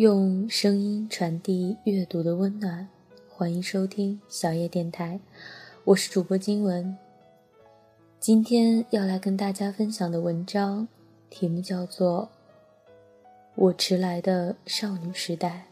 [0.00, 2.88] 用声音传递阅读的温暖，
[3.28, 5.20] 欢迎收听小叶电台，
[5.84, 6.96] 我是主播金文。
[8.18, 10.88] 今天要来跟大家分享的文章
[11.28, 12.30] 题目叫做
[13.56, 15.66] 《我迟来的少女时代》。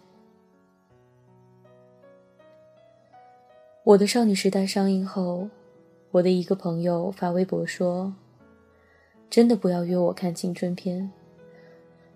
[3.83, 5.49] 我的少女时代上映后，
[6.11, 8.15] 我的一个朋友发微博说
[9.31, 11.11] ：“真的不要约我看青春片。”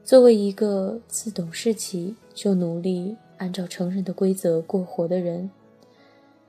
[0.05, 5.51] 作为一个自懂事起就努力按照成人的规则过活的人，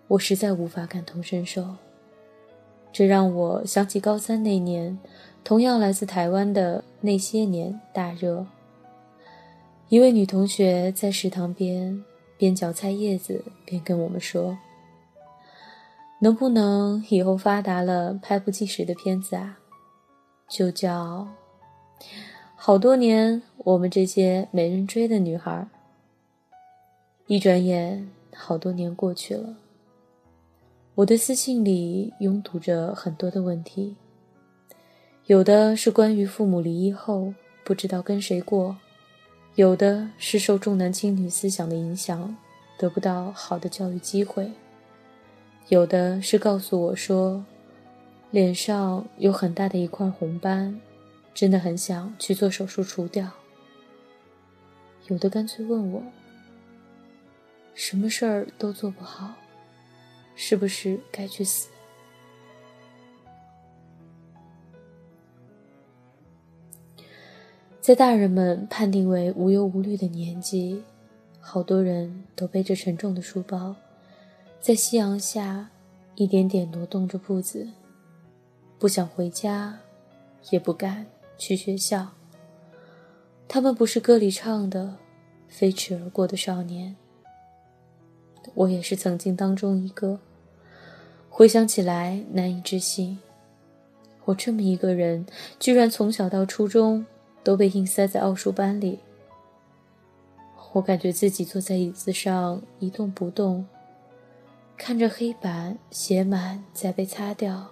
[0.07, 1.63] 我实在无法感同身受。
[2.91, 4.97] 这让我想起高三那年，
[5.43, 8.45] 同样来自台湾的那些年大热。
[9.89, 12.03] 一位女同学在食堂边
[12.37, 14.57] 边嚼菜叶子边跟我们说
[16.21, 19.59] ：“能不能以后发达了拍部计时的片子啊？
[20.49, 21.27] 就叫……”
[22.65, 25.67] 好多年，我们这些没人追的女孩，
[27.27, 29.53] 一转眼，好多年过去了。
[30.95, 33.97] 我的私信里拥堵着很多的问题，
[35.25, 37.33] 有的是关于父母离异后
[37.65, 38.77] 不知道跟谁过，
[39.55, 42.33] 有的是受重男轻女思想的影响，
[42.77, 44.49] 得不到好的教育机会，
[45.67, 47.43] 有的是告诉我说，
[48.31, 50.79] 脸上有很大的一块红斑。
[51.33, 53.29] 真的很想去做手术除掉。
[55.07, 56.01] 有的干脆问我，
[57.73, 59.33] 什么事儿都做不好，
[60.35, 61.69] 是不是该去死？
[67.81, 70.81] 在大人们判定为无忧无虑的年纪，
[71.41, 73.75] 好多人都背着沉重的书包，
[74.61, 75.69] 在夕阳下
[76.15, 77.67] 一点点挪动着步子，
[78.79, 79.77] 不想回家，
[80.49, 81.05] 也不敢。
[81.37, 82.07] 去学校，
[83.47, 84.95] 他们不是歌里唱的
[85.47, 86.95] 飞驰而过的少年。
[88.55, 90.19] 我也是曾经当中一个。
[91.29, 93.17] 回想起来难以置信，
[94.25, 95.25] 我这么一个人，
[95.59, 97.03] 居然从小到初中
[97.43, 98.99] 都被硬塞在奥数班里。
[100.73, 103.65] 我感觉自己坐在椅子上一动不动，
[104.77, 107.67] 看着黑板写满再被擦掉，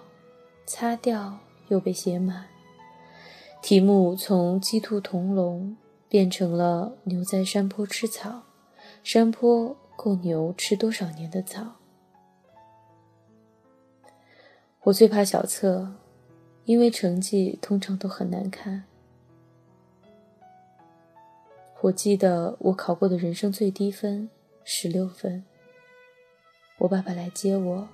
[0.66, 1.38] 擦掉
[1.68, 2.44] 又被写满。
[3.62, 5.76] 题目从鸡兔同笼
[6.08, 8.42] 变成了牛在山坡吃草，
[9.04, 11.76] 山坡够牛吃多少年的草？
[14.82, 15.94] 我最怕小测，
[16.64, 18.82] 因为成绩通常都很难看。
[21.82, 24.28] 我记得我考过的人生最低分
[24.64, 25.44] 十六分。
[26.78, 27.88] 我爸爸来接我，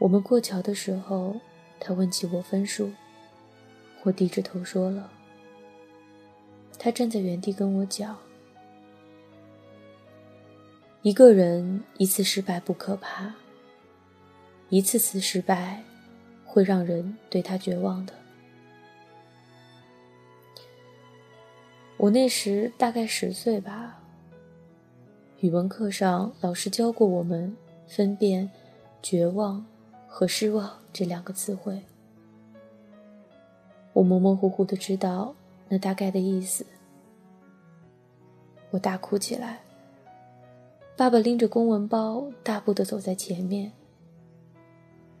[0.00, 1.36] 我们过桥的时候，
[1.78, 2.90] 他问起我分数。
[4.02, 5.10] 我低着头说了。
[6.78, 8.16] 他站在原地跟我讲
[11.02, 13.34] ：“一个人一次失败不可怕，
[14.70, 15.82] 一次次失败
[16.46, 18.14] 会让人对他绝望的。”
[21.98, 23.98] 我那时大概十岁吧。
[25.40, 27.54] 语文课上，老师教过我们
[27.86, 28.50] 分辨
[29.02, 29.66] “绝望”
[30.08, 31.82] 和“失望”这两个词汇。
[34.00, 35.34] 我模模糊糊的知道
[35.68, 36.64] 那大概的意思，
[38.70, 39.60] 我大哭起来。
[40.96, 43.70] 爸爸拎着公文包，大步的走在前面。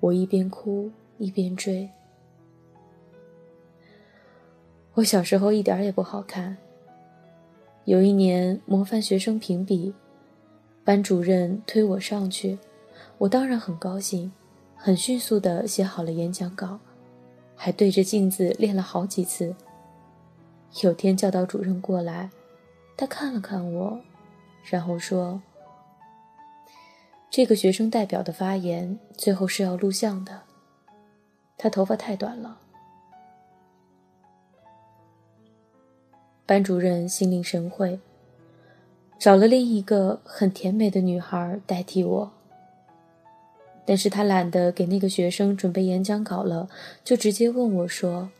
[0.00, 1.90] 我一边哭一边追。
[4.94, 6.56] 我小时候一点也不好看。
[7.84, 9.92] 有一年模范学生评比，
[10.84, 12.58] 班主任推我上去，
[13.18, 14.32] 我当然很高兴，
[14.74, 16.80] 很迅速的写好了演讲稿。
[17.62, 19.54] 还对着镜子练了好几次。
[20.80, 22.30] 有天教导主任过来，
[22.96, 24.00] 他看了看我，
[24.64, 25.42] 然后说
[27.28, 30.40] ：“这个学生代表的发言最后是要录像的。
[31.58, 32.58] 他头发太短了。”
[36.46, 38.00] 班主任心领神会，
[39.18, 42.32] 找了另一个很甜美的女孩代替我。
[43.90, 46.68] 但是他懒得给那个学生准备演讲稿了，
[47.02, 48.30] 就直接问我说：“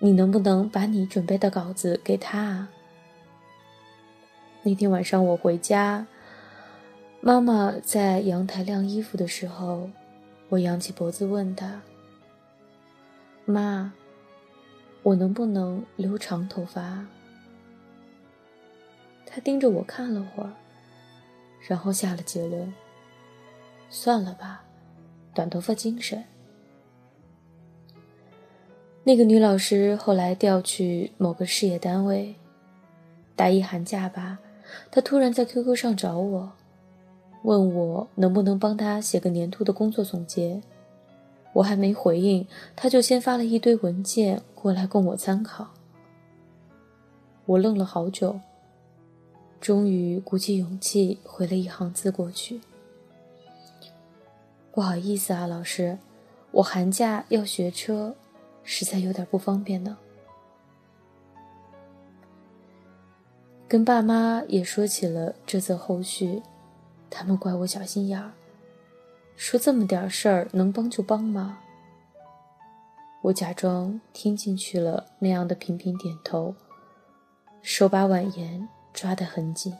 [0.00, 2.70] 你能不能把你准备的稿子给他？”啊？”
[4.64, 6.06] 那天晚上我回家，
[7.20, 9.90] 妈妈在阳台晾衣服的时候，
[10.48, 11.82] 我仰起脖子问她
[13.44, 13.92] ：“妈，
[15.02, 17.04] 我能不能留长头发？”
[19.28, 20.54] 她盯着我看了会儿，
[21.68, 22.72] 然后下了结论。
[23.90, 24.64] 算了吧，
[25.34, 26.22] 短头发精神。
[29.04, 32.34] 那个女老师后来调去某个事业单位，
[33.34, 34.38] 大一寒假吧，
[34.90, 36.52] 她突然在 QQ 上找我，
[37.42, 40.60] 问我能不能帮她写个年度的工作总结。
[41.54, 42.46] 我还没回应，
[42.76, 45.68] 她就先发了一堆文件过来供我参考。
[47.46, 48.38] 我愣了好久，
[49.58, 52.60] 终于鼓起勇气回了一行字过去
[54.78, 55.98] ：“不好意思啊，老师，
[56.52, 58.14] 我寒假要学车，
[58.62, 59.98] 实在有点不方便呢。”
[63.66, 66.40] 跟爸妈也说起了这则后续，
[67.10, 68.30] 他们怪我小心眼儿，
[69.34, 71.58] 说这么点事儿能帮就帮吗？
[73.22, 76.54] 我假装听进去了，那样的频频点头，
[77.62, 79.76] 手把婉言抓得很紧。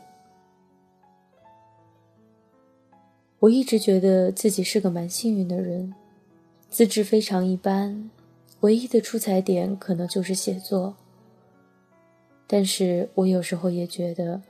[3.40, 5.94] 我一直觉得自己是个蛮幸运的人，
[6.68, 8.10] 资质非常一般，
[8.60, 10.96] 唯一的出彩点可能就是写作。
[12.48, 14.42] 但是我有时候也觉得，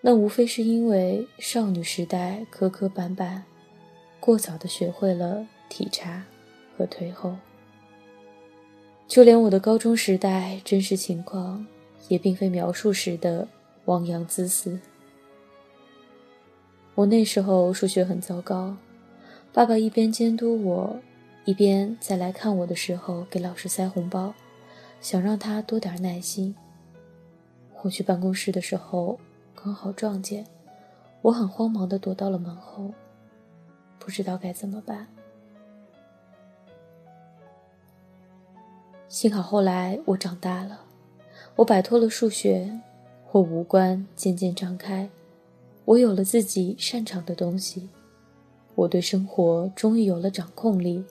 [0.00, 3.42] 那无非是因为少女时代磕磕绊绊，
[4.18, 6.24] 过早的学会了体察
[6.78, 7.36] 和退后。
[9.06, 11.66] 就连我的高中时代真实情况，
[12.08, 13.46] 也并非描述时的
[13.84, 14.78] 汪洋恣肆。
[17.00, 18.76] 我那时候数学很糟糕，
[19.54, 20.94] 爸爸一边监督我，
[21.46, 24.34] 一边在来看我的时候给老师塞红包，
[25.00, 26.54] 想让他多点耐心。
[27.80, 29.18] 我去办公室的时候，
[29.54, 30.44] 刚好撞见，
[31.22, 32.92] 我很慌忙地躲到了门后，
[33.98, 35.06] 不知道该怎么办。
[39.08, 40.82] 幸好后来我长大了，
[41.56, 42.78] 我摆脱了数学，
[43.32, 45.08] 我五官渐渐张开，
[45.90, 47.88] 我有了自己擅长的东西，
[48.76, 51.04] 我对生活终于有了掌控力。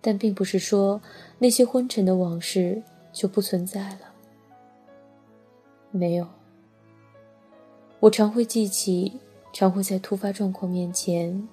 [0.00, 0.98] 但并不是说
[1.38, 2.82] 那些昏沉的往事
[3.12, 4.14] 就不存在了。
[5.90, 6.26] 没有，
[8.00, 9.20] 我常会记起，
[9.52, 11.46] 常会在突发状况面前，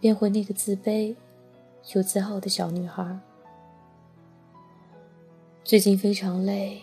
[0.00, 1.14] 变回那个自卑
[1.94, 3.16] 又自傲的小女孩。
[5.62, 6.80] 最近非常累，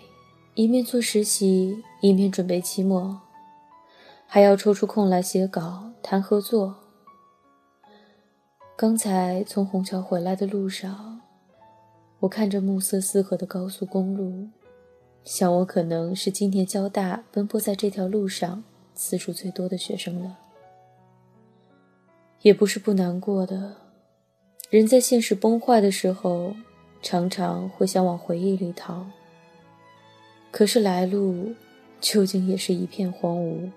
[0.55, 3.19] 一面做实习，一面准备期末，
[4.27, 6.75] 还要抽出空来写稿、谈合作。
[8.75, 11.21] 刚才从虹桥回来的路上，
[12.19, 14.47] 我看着暮色四合的高速公路。
[15.23, 18.61] 想我可能是今年交大奔波在这条路上
[18.93, 20.37] 次数最多的学生了，
[22.41, 23.77] 也不是不难过的。
[24.69, 26.53] 人在现实崩坏的时候，
[27.01, 29.05] 常常会想往回忆里逃。
[30.51, 31.53] 可是来路
[32.01, 33.71] 究竟也是一片荒芜，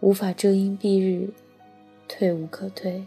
[0.00, 1.30] 无法遮阴蔽日，
[2.08, 3.04] 退无可退，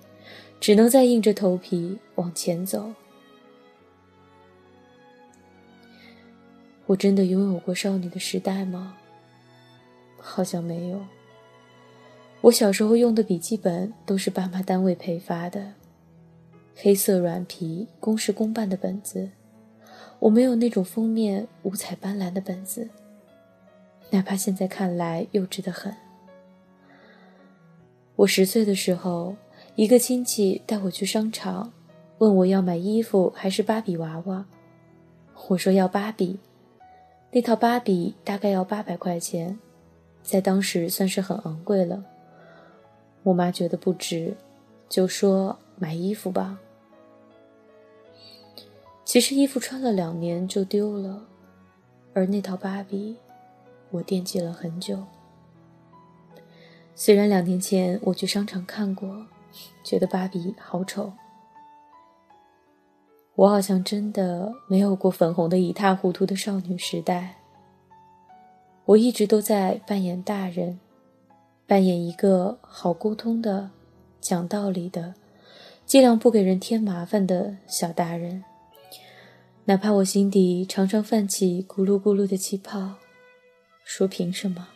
[0.59, 2.93] 只能再硬着头皮往前走。
[6.85, 8.97] 我真的拥有过少女的时代吗？
[10.19, 11.01] 好像没有。
[12.41, 15.73] 我小时候用的笔记本都是爸妈单位配发的，
[16.75, 19.29] 黑色软皮、公事公办的本子。
[20.19, 22.87] 我没有那种封面五彩斑斓的本子，
[24.09, 25.93] 哪怕现在看来幼稚的很。
[28.15, 29.35] 我十岁的时候，
[29.75, 31.73] 一个亲戚带我去商场，
[32.19, 34.45] 问我要买衣服还是芭比娃娃，
[35.47, 36.39] 我说要芭比。
[37.31, 39.57] 那套芭比大概要八百块钱，
[40.21, 42.03] 在当时算是很昂贵了。
[43.23, 44.35] 我妈觉得不值，
[44.87, 46.59] 就说买衣服吧。
[49.03, 51.25] 其实衣服穿了两年就丢了，
[52.13, 53.15] 而那套芭比，
[53.89, 55.03] 我惦记了很久。
[56.95, 59.25] 虽然两年前我去商场看过，
[59.83, 61.11] 觉得芭比好丑。
[63.35, 67.37] 我好像真的没有过粉红的一塌糊涂的少女时代。
[68.85, 70.79] 我一直都在扮演大人，
[71.65, 73.71] 扮演一个好沟通的、
[74.21, 75.15] 讲道理的、
[75.85, 78.43] 尽量不给人添麻烦的小大人。
[79.65, 82.95] 哪怕我心底常常泛起咕噜咕噜的气泡，
[83.83, 84.67] 说凭什么？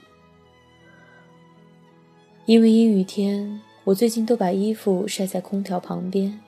[2.48, 6.40] 因为阴雨天，我最近都把衣服晒在空调旁边。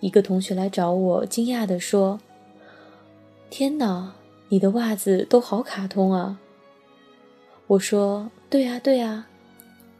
[0.00, 2.18] 一个同学来找我，惊讶地说
[3.48, 4.16] ：“天哪，
[4.48, 6.40] 你的袜子都好卡通啊！”
[7.68, 9.28] 我说：“对啊，对啊。”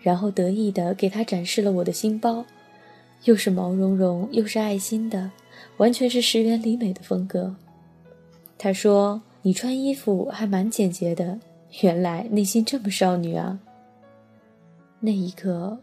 [0.02, 2.44] 然后得意地给他展示了我的新包，
[3.22, 5.30] 又是毛茸茸又是爱心的，
[5.76, 7.54] 完全是石原里美的风格。
[8.58, 11.38] 他说：“你穿衣服还蛮简洁的，
[11.82, 13.60] 原来内心这么少女啊！”
[15.00, 15.78] 那一刻，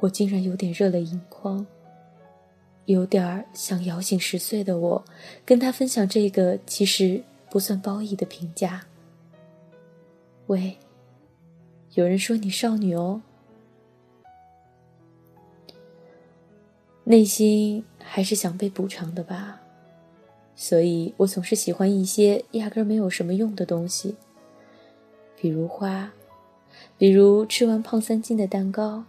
[0.00, 1.66] 我竟然有点热泪盈眶。
[2.86, 5.04] 有点想摇醒十岁的我，
[5.44, 7.20] 跟他分享这个其实
[7.50, 8.86] 不算褒义的评价。
[10.46, 10.76] 喂，
[11.94, 13.20] 有人说你少女哦。
[17.02, 19.60] 内心还是想被补偿的吧，
[20.54, 24.14] 所以我总是喜欢一些压根没有什么用的东西，
[25.40, 26.12] 比如花，
[26.98, 29.04] 比如吃完胖三斤的蛋糕，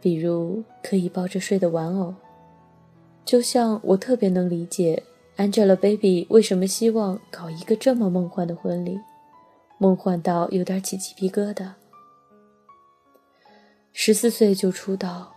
[0.00, 2.14] 比如可以抱着睡的玩偶。
[3.24, 5.02] 就像我特别能理解
[5.36, 8.98] Angelababy 为什么希望搞一个这么梦幻的婚礼，
[9.78, 11.70] 梦幻到有点起鸡皮疙瘩。
[13.92, 15.32] 十四岁就出道。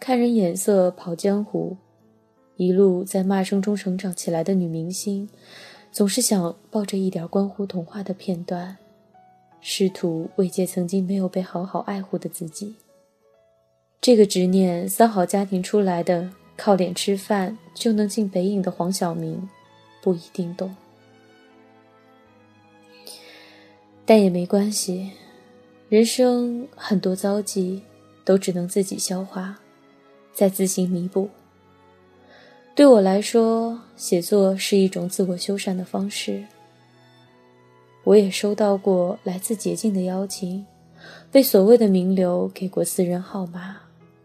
[0.00, 1.76] 看人眼色跑江湖，
[2.56, 5.28] 一路在骂声中成长起来的女明星，
[5.90, 8.76] 总是想抱着一点关乎童话的片段，
[9.60, 12.74] 试图慰藉曾经没有被好好爱护的自己。
[14.00, 19.48] 这个执念，三好家庭出来的，靠脸吃饭就能进北影的黄晓明，
[20.00, 20.74] 不一定懂。
[24.06, 25.10] 但也没关系，
[25.88, 27.82] 人生很多遭际，
[28.24, 29.58] 都只能自己消化。
[30.32, 31.28] 再自行弥补。
[32.76, 36.44] 对我来说，写作是一种自我修缮的方式。
[38.04, 40.66] 我也收到过来自捷径的邀请，
[41.30, 43.76] 被所谓的名流给过私人号码，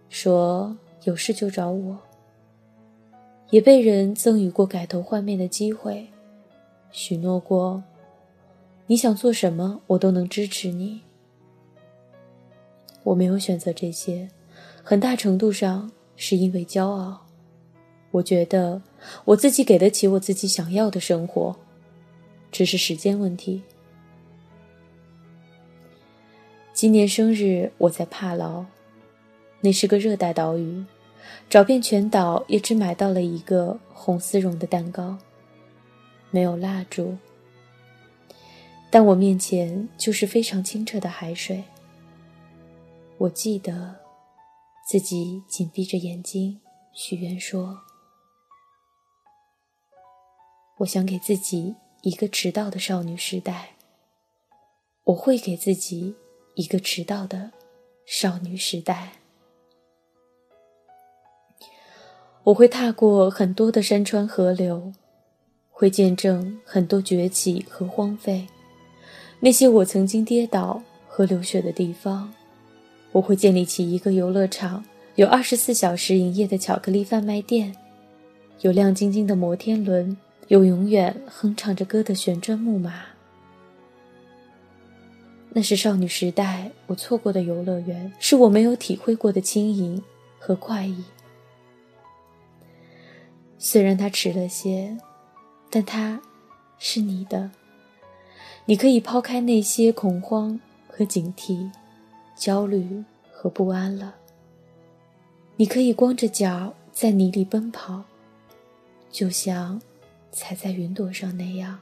[0.10, 1.98] 说有事就找我。
[3.50, 6.08] 也被人赠予过改头换面的机会，
[6.92, 7.84] 许诺过，
[8.88, 11.02] 你想做什么，我都能支持你。
[13.04, 14.30] 我没有选择这些，
[14.84, 15.92] 很大程度上。
[16.16, 17.26] 是因为骄傲，
[18.12, 18.80] 我觉得
[19.26, 21.56] 我自己给得起我自己想要的生活，
[22.54, 23.62] 只是时间问题。
[26.72, 28.64] 今年生日我在帕劳，
[29.60, 30.86] 那是个热带岛屿，
[31.50, 35.18] 找遍全岛也只买到了一个红丝绒的蛋糕，
[36.32, 37.18] 没有蜡烛，
[38.90, 41.64] 但我面前就是非常清澈的海水。
[43.18, 44.02] 我记得。
[44.86, 46.60] 自己紧闭着眼睛
[46.92, 47.80] 许愿说
[50.80, 53.70] ：“我想给自己一个迟到的少女时代。
[55.06, 56.14] 我会给自己
[56.56, 57.52] 一个迟到的
[58.06, 59.14] 少女时代。
[62.44, 64.92] 我会踏过很多的山川河流，
[65.72, 68.46] 会见证很多崛起和荒废，
[69.40, 72.34] 那些我曾经跌倒和流血的地方。”
[73.14, 74.84] 我会建立起一个游乐场，
[75.16, 77.74] 有二十四小时营业的巧克力贩卖店，
[78.60, 80.18] 有亮晶晶的摩天轮，
[80.48, 83.06] 有永远哼唱着歌的旋转木马。
[85.50, 90.02] 那是少女时代我错过的游乐园，是我没有体会过的轻盈
[90.40, 91.04] 和快意。
[93.58, 94.98] 虽然它迟了些，
[95.70, 96.22] 但它
[96.80, 97.52] 是你的。
[98.66, 101.70] 你可以抛开那些恐慌和警惕。
[102.36, 104.16] 焦虑和不安了。
[105.56, 108.04] 你可以光着脚在泥里奔跑，
[109.12, 109.80] 就像
[110.34, 111.80] 踩在云朵上那样，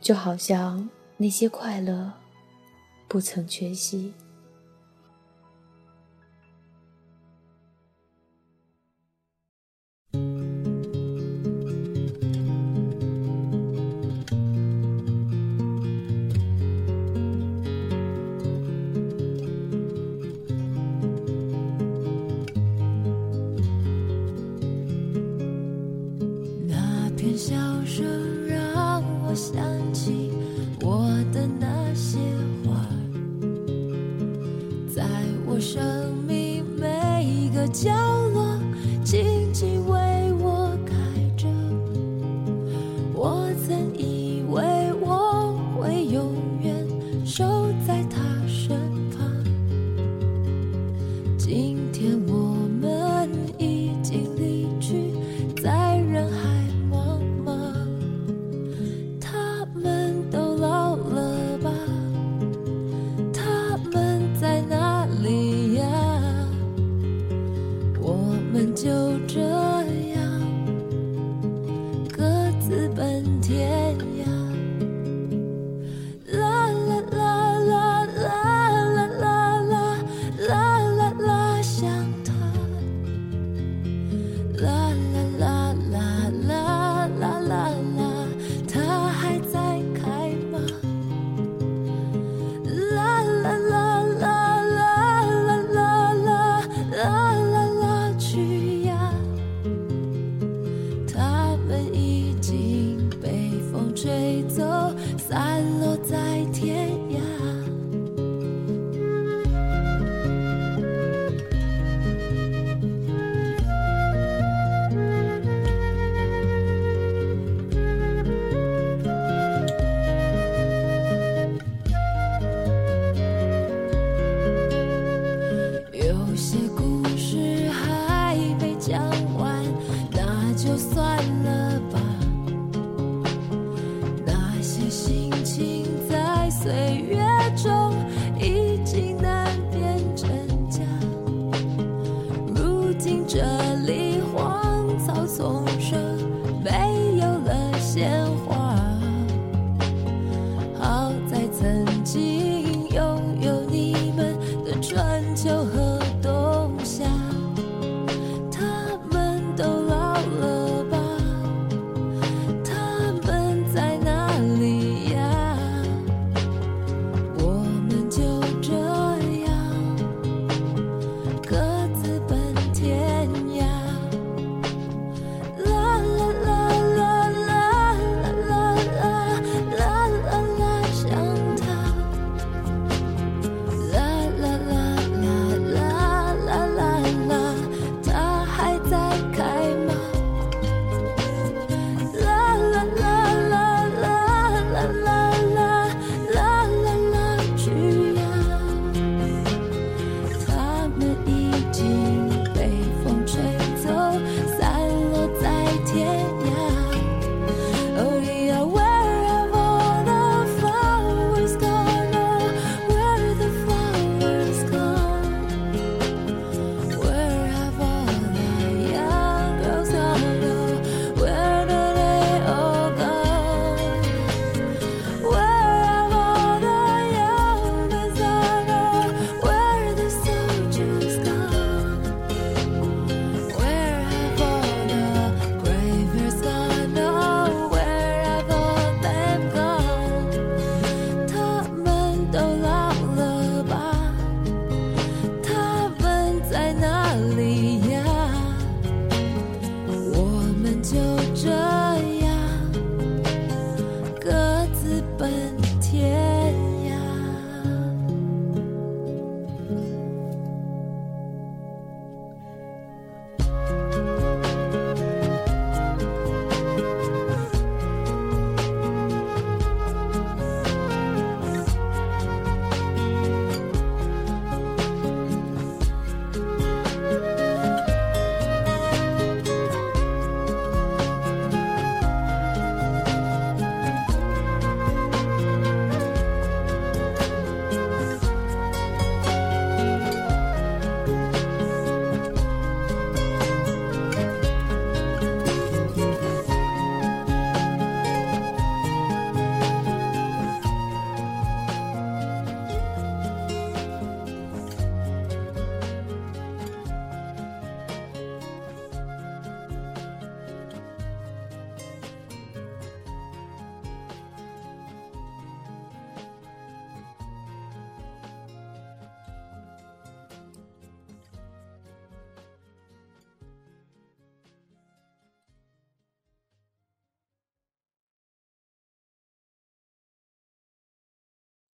[0.00, 2.12] 就好像那些快乐
[3.06, 4.12] 不曾缺席。